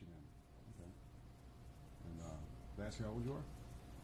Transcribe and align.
Michigan. 0.00 0.24
Okay. 0.76 0.90
And 2.08 2.16
uh, 2.24 2.86
ask 2.86 2.98
you 2.98 3.04
how 3.04 3.12
old 3.12 3.24
you 3.24 3.32
are? 3.36 3.44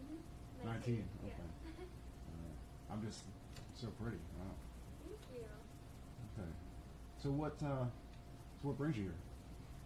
Mm-hmm. 0.00 0.68
19. 0.68 1.04
Yeah. 1.26 1.32
Okay. 1.68 1.86
Uh, 2.32 2.94
I'm 2.94 3.02
just 3.04 3.28
so 3.76 3.88
pretty. 4.00 4.16
Wow. 4.40 4.56
Thank 5.04 5.20
you. 5.36 5.44
Okay. 6.32 6.48
So 7.20 7.28
what? 7.28 7.52
Uh, 7.60 7.84
so 8.56 8.72
what 8.72 8.78
brings 8.78 8.96
you 8.96 9.12
here? 9.12 9.20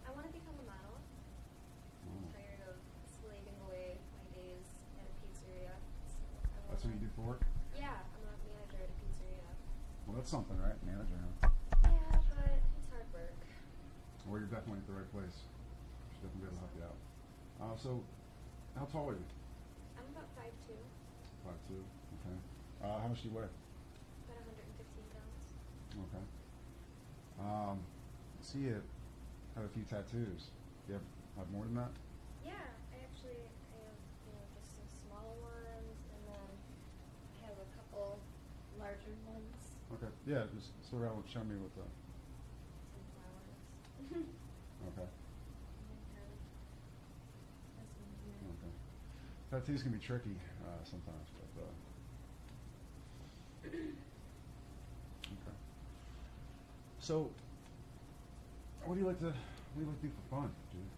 I 0.06 0.14
want 0.14 0.30
to 0.30 0.32
become 0.32 0.54
a 0.62 0.66
model. 0.68 0.94
Oh. 0.94 2.14
I'm 2.14 2.30
tired 2.30 2.62
of 2.70 2.78
slaving 3.18 3.58
away 3.66 3.98
my 4.14 4.24
days 4.30 4.62
at 5.00 5.10
a 5.10 5.14
pizzeria. 5.26 5.74
So 6.06 6.22
That's 6.70 6.84
what 6.86 6.94
you 6.94 7.00
do 7.02 7.10
for 7.18 7.34
work? 7.34 7.42
Yeah, 7.74 7.98
I'm 7.98 8.22
a 8.22 8.36
manager 8.46 8.78
at 8.78 8.94
a 8.94 8.96
pizzeria. 9.02 9.50
Well, 10.06 10.14
that's 10.22 10.30
something, 10.30 10.54
right? 10.62 10.78
Manager. 10.86 11.18
Huh? 11.18 11.50
Yeah, 11.82 12.20
but 12.30 12.62
it's 12.78 12.88
hard 12.94 13.10
work. 13.10 13.34
Well, 14.28 14.38
you're 14.38 14.52
definitely 14.52 14.84
at 14.84 14.86
the 14.86 14.96
right 15.02 15.10
place. 15.10 15.50
Definitely 16.22 16.40
be 16.40 16.46
able 16.46 16.56
to 16.56 16.60
help 16.64 16.74
you 16.76 16.84
out. 16.84 16.98
Uh, 17.60 17.76
so, 17.76 17.90
how 18.76 18.84
tall 18.86 19.08
are 19.08 19.16
you? 19.16 19.26
I'm 19.96 20.08
about 20.12 20.28
5'2", 20.36 20.76
Five 21.44 21.60
two. 21.68 21.84
Okay. 22.20 22.36
Uh, 22.82 23.00
how 23.00 23.08
much 23.08 23.22
do 23.22 23.28
you 23.28 23.34
weigh? 23.36 23.48
about 24.26 24.42
115 24.42 25.06
pounds. 25.14 25.46
Okay. 26.08 26.24
Um, 27.38 27.78
I 27.84 28.40
see 28.42 28.66
you 28.66 28.82
have 29.54 29.64
a 29.64 29.72
few 29.72 29.84
tattoos. 29.84 30.50
Do 30.84 30.92
you 30.92 30.94
have, 30.98 31.06
have 31.38 31.48
more 31.52 31.64
than 31.64 31.76
that? 31.76 31.92
Yeah, 32.44 32.66
I 32.92 33.06
actually 33.06 33.46
I 33.46 33.76
have 33.86 34.00
you 34.26 34.32
know 34.34 34.44
just 34.56 34.74
some 34.76 34.88
small 35.06 35.36
ones, 35.40 35.96
and 36.12 36.22
then 36.26 36.48
I 37.38 37.46
have 37.46 37.58
a 37.60 37.68
couple 37.76 38.18
larger 38.74 39.14
ones. 39.24 39.54
Okay. 39.94 40.10
Yeah, 40.26 40.50
just 40.52 40.74
sort 40.82 41.06
of 41.06 41.22
show 41.30 41.44
me 41.46 41.54
what 41.60 41.72
the. 41.78 41.86
Some 41.86 43.04
flowers. 43.14 43.60
Okay. 44.92 45.08
This 47.76 47.92
one 48.00 48.12
here. 48.24 48.40
Okay. 48.56 48.72
Tattoos 49.50 49.82
can 49.82 49.92
be 49.92 49.98
tricky 49.98 50.34
uh, 50.66 50.82
sometimes, 50.82 51.30
but. 51.38 51.62
Uh, 51.62 51.70
okay. 53.70 55.56
So, 56.98 57.30
what 58.84 58.94
do 58.94 59.00
you 59.00 59.06
like 59.06 59.20
to 59.20 59.30
what 59.30 59.78
do 59.78 59.80
you 59.86 59.86
like 59.86 60.00
to 60.02 60.06
do 60.06 60.12
for 60.18 60.26
fun, 60.34 60.50
Judy? 60.74 60.90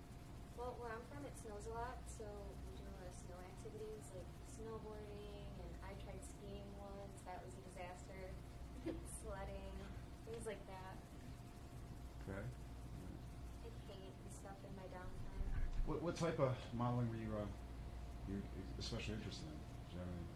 Well, 0.56 0.72
where 0.80 0.96
I'm 0.96 1.04
from, 1.12 1.28
it 1.28 1.36
snows 1.36 1.68
a 1.68 1.74
lot, 1.76 2.00
so 2.08 2.24
we 2.64 2.72
do 2.80 2.88
a 2.88 2.94
lot 2.96 3.04
of 3.04 3.16
snow 3.20 3.36
activities 3.36 4.04
like 4.16 4.30
snowboarding, 4.48 5.44
and 5.60 5.70
I 5.84 5.92
tried 6.00 6.22
skiing 6.24 6.64
once. 6.80 7.20
That 7.28 7.44
was 7.44 7.52
a 7.52 7.62
disaster. 7.68 8.22
Sledding, 9.20 9.76
things 10.24 10.48
like 10.48 10.64
that. 10.72 10.96
Okay. 12.24 12.40
I 12.40 13.68
paint 13.84 14.14
and 14.16 14.32
stuff 14.32 14.56
in 14.64 14.72
my 14.72 14.88
downtime. 14.88 15.44
What, 15.84 16.00
what 16.00 16.16
type 16.16 16.40
of 16.40 16.56
modeling 16.72 17.12
were 17.12 17.20
you 17.20 17.32
uh, 17.36 17.44
you 18.28 18.38
especially 18.78 19.14
interested 19.16 19.48
in? 19.48 19.56
Do 19.56 19.90
you 19.96 19.98
have 20.04 20.10
any? 20.12 20.26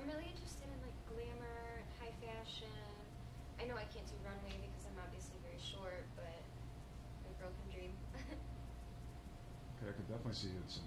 I'm 0.00 0.06
really 0.08 0.28
interested 0.32 0.66
in 0.68 0.78
like 0.80 0.96
glamour, 1.06 1.84
high 2.00 2.14
fashion. 2.24 2.72
I 3.60 3.68
know 3.68 3.76
I 3.76 3.86
can't 3.92 4.06
do 4.08 4.16
runway 4.24 4.56
because 4.64 4.84
I'm 4.88 4.98
obviously 4.98 5.38
very 5.44 5.60
short, 5.60 6.04
but 6.16 6.40
a 7.28 7.32
girl 7.40 7.52
can 7.52 7.68
dream. 7.70 7.92
Okay, 9.82 9.90
I 9.90 9.94
could 9.98 10.06
definitely 10.08 10.38
see 10.38 10.54
you 10.54 10.62
in 10.62 10.70
some 10.70 10.86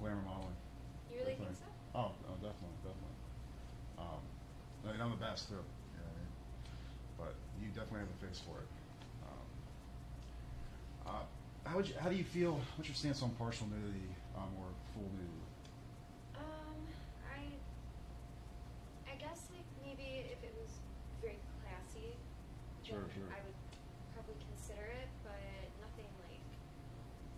glamour 0.00 0.24
modeling. 0.24 0.56
you 1.12 1.20
really 1.20 1.36
Definitely. 1.36 1.60
think 1.60 1.68
so? 1.68 1.98
Oh, 2.00 2.10
oh, 2.24 2.36
definitely, 2.40 2.72
definitely. 2.82 3.18
Um, 4.00 4.22
I 4.82 4.92
mean, 4.96 5.00
I'm 5.04 5.12
the 5.12 5.20
best 5.22 5.52
too. 5.52 5.60
You 5.60 6.00
know 6.00 6.08
what 6.08 6.16
I 6.16 6.18
mean? 6.18 6.32
But 7.20 7.34
you 7.60 7.68
definitely 7.76 8.08
have 8.08 8.12
the 8.16 8.20
face 8.26 8.40
for 8.40 8.56
it. 8.64 8.68
Um, 9.28 9.46
uh, 11.06 11.24
how 11.68 11.76
would 11.76 11.86
you? 11.86 11.94
How 12.00 12.08
do 12.08 12.16
you 12.16 12.24
feel? 12.24 12.58
What's 12.80 12.88
your 12.88 12.96
stance 12.96 13.22
on 13.22 13.30
partial 13.36 13.68
nudity 13.68 14.08
um, 14.36 14.50
or 14.60 14.68
full 14.92 15.08
nudity? 15.16 15.44
Um, 16.36 16.78
I, 17.24 17.40
I 19.10 19.14
guess 19.16 19.48
like 19.52 19.66
maybe 19.84 20.28
if 20.30 20.40
it 20.44 20.54
was 20.60 20.70
very 21.20 21.40
classy, 21.64 22.14
Sure, 22.84 23.02
sure. 23.10 23.26
I 23.34 23.42
would 23.42 23.58
probably 24.14 24.38
consider 24.46 24.86
it, 24.86 25.10
but 25.26 25.34
nothing 25.82 26.06
like 26.22 26.38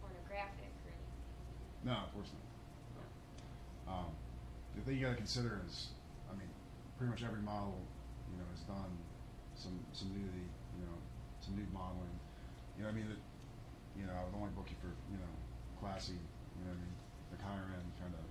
pornographic 0.04 0.68
or 0.84 0.92
anything. 0.92 1.88
No, 1.88 2.04
of 2.04 2.12
course 2.12 2.28
not. 2.36 2.44
Um, 3.88 4.12
the 4.76 4.82
thing 4.84 5.00
you 5.00 5.08
got 5.08 5.16
to 5.16 5.22
consider 5.24 5.64
is, 5.64 5.96
I 6.28 6.36
mean, 6.36 6.50
pretty 7.00 7.08
much 7.08 7.24
every 7.24 7.40
model, 7.40 7.80
you 8.28 8.36
know, 8.36 8.44
has 8.52 8.60
done 8.68 8.92
some 9.56 9.72
some 9.96 10.12
nudity, 10.12 10.44
you 10.76 10.84
know, 10.84 10.98
some 11.40 11.56
nude 11.56 11.72
modeling. 11.72 12.12
You 12.76 12.84
know, 12.84 12.90
I 12.90 12.92
mean, 12.92 13.08
that, 13.08 13.20
you 13.96 14.04
know, 14.04 14.12
I 14.12 14.28
would 14.28 14.36
only 14.36 14.52
book 14.52 14.68
you 14.68 14.76
for, 14.84 14.92
you 15.08 15.16
know, 15.16 15.32
classy, 15.80 16.20
you 16.58 16.66
know, 16.66 16.74
what 16.74 16.82
I 16.82 16.84
mean, 16.84 16.96
like 17.30 17.42
higher 17.42 17.68
end 17.78 17.88
kind 18.02 18.14
of 18.18 18.24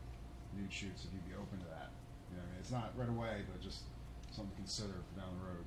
nude 0.55 0.71
shoots 0.71 1.07
if 1.07 1.15
you'd 1.15 1.27
be 1.27 1.35
open 1.39 1.57
to 1.63 1.69
that. 1.71 1.89
You 2.29 2.38
know, 2.38 2.43
what 2.43 2.51
I 2.51 2.59
mean, 2.59 2.61
it's 2.61 2.73
not 2.75 2.91
right 2.99 3.09
away, 3.09 3.47
but 3.47 3.63
just 3.63 3.88
something 4.35 4.51
to 4.51 4.59
consider 4.59 4.99
for 4.99 5.13
down 5.15 5.31
the 5.39 5.43
road. 5.47 5.65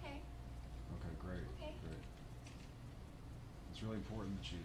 Okay. 0.00 0.16
Okay, 0.98 1.12
great, 1.20 1.46
Okay. 1.60 1.74
great. 1.84 2.04
It's 3.70 3.80
really 3.82 4.00
important 4.00 4.36
that 4.40 4.48
you, 4.52 4.60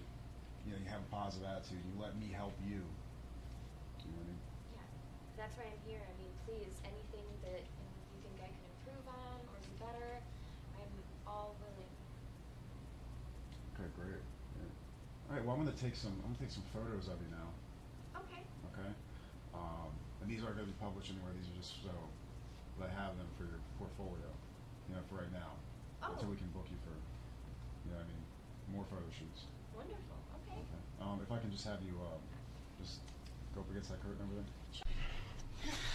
you 0.67 0.75
know, 0.75 0.79
you 0.79 0.89
have 0.91 1.03
a 1.03 1.11
positive 1.11 1.47
attitude. 1.47 1.79
You 1.83 1.95
let 1.99 2.15
me 2.19 2.31
help 2.31 2.53
you. 2.63 2.83
You 2.83 4.11
know 4.13 4.23
what 4.23 4.27
I 4.27 4.31
mean? 4.31 4.41
Yeah. 4.75 4.88
That's 5.39 5.55
why 5.59 5.67
I'm 5.71 5.81
here. 5.88 6.03
I 6.03 6.13
mean, 6.19 6.31
please, 6.47 6.75
anything 6.83 7.27
that 7.47 7.63
you, 7.63 7.88
you 7.88 8.17
think 8.23 8.38
I 8.44 8.51
can 8.51 8.63
improve 8.67 9.05
on 9.07 9.39
or 9.47 9.57
do 9.63 9.73
better, 9.79 10.11
I'm 10.79 10.94
all 11.25 11.55
willing. 11.59 11.91
Okay, 13.75 13.89
great. 13.95 14.23
All 15.27 15.35
right. 15.35 15.43
Well, 15.43 15.59
I'm 15.59 15.67
to 15.67 15.75
take 15.75 15.95
some. 15.95 16.15
I'm 16.23 16.31
to 16.35 16.39
take 16.39 16.51
some 16.55 16.63
photos 16.71 17.11
of 17.11 17.19
you 17.19 17.27
now. 17.27 17.51
Okay. 18.23 18.41
Okay. 18.71 18.91
Um, 19.51 19.91
and 20.23 20.31
these 20.31 20.39
aren't 20.39 20.55
going 20.55 20.67
to 20.67 20.73
be 20.73 20.79
published 20.79 21.11
anywhere. 21.11 21.35
These 21.35 21.51
are 21.51 21.57
just 21.59 21.83
so 21.83 21.91
that 22.79 22.88
I 22.88 22.91
have 22.95 23.19
them 23.19 23.27
for 23.35 23.43
your 23.43 23.59
portfolio. 23.75 24.31
You 24.88 24.95
know, 24.95 25.03
for 25.11 25.19
right 25.19 25.33
now. 25.35 25.51
Oh. 25.99 26.15
Until 26.15 26.31
we 26.31 26.39
can 26.39 26.47
book 26.55 26.63
you 26.71 26.79
for, 26.88 26.95
you 26.95 27.91
know, 27.91 27.99
what 27.99 28.07
I 28.07 28.11
mean, 28.13 28.23
more 28.71 28.85
photo 28.88 29.03
shoots. 29.11 29.51
Wonderful. 29.75 30.15
Okay. 30.47 30.55
Okay. 30.55 30.81
Um, 31.03 31.19
if 31.19 31.27
I 31.27 31.44
can 31.44 31.51
just 31.51 31.67
have 31.67 31.83
you, 31.83 31.99
um, 31.99 32.23
just 32.79 33.03
go 33.51 33.65
up 33.65 33.69
against 33.73 33.91
that 33.91 33.99
curtain 33.99 34.23
over 34.23 34.39
there. 34.39 34.47
Stay 34.71 34.88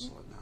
Sled 0.00 0.30
9. 0.30 0.38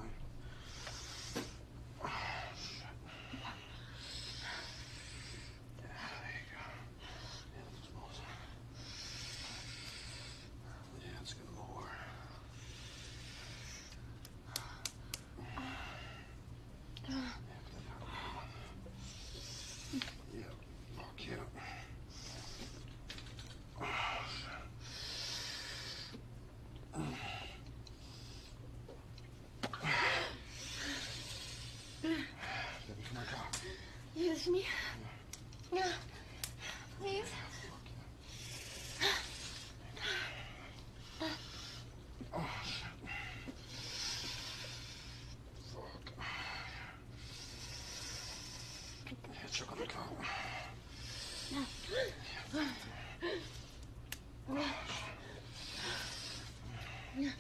Yeah. 57.19 57.31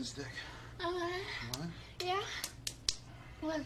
This 0.00 0.12
dick? 0.12 0.26
Uh, 0.80 0.84
I 0.84 0.92
want 0.92 1.12
it. 1.12 1.20
You 1.42 1.60
want 1.60 1.70
it? 2.00 2.06
Yeah. 2.06 2.20
What? 3.42 3.60